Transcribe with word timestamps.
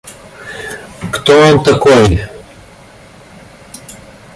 Кто 1.11 1.37
он 1.49 1.63
такой? 1.63 2.19